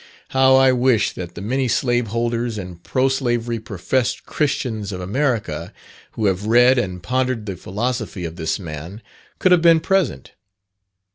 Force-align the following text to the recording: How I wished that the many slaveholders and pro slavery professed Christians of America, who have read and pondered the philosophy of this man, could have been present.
How 0.29 0.55
I 0.55 0.71
wished 0.71 1.13
that 1.17 1.35
the 1.35 1.41
many 1.43 1.67
slaveholders 1.67 2.57
and 2.57 2.81
pro 2.81 3.07
slavery 3.07 3.59
professed 3.59 4.25
Christians 4.25 4.91
of 4.91 4.99
America, 4.99 5.71
who 6.13 6.25
have 6.25 6.47
read 6.47 6.79
and 6.79 7.03
pondered 7.03 7.45
the 7.45 7.55
philosophy 7.55 8.25
of 8.25 8.35
this 8.35 8.57
man, 8.57 9.03
could 9.37 9.51
have 9.51 9.61
been 9.61 9.79
present. 9.79 10.31